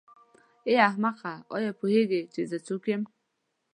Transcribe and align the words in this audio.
ای 0.67 0.75
احمقه 0.89 1.33
آیا 1.55 1.71
پوهېږې 1.79 2.21
چې 2.33 2.41
زه 2.49 2.57
څوک 2.67 2.83
یم. 2.91 3.03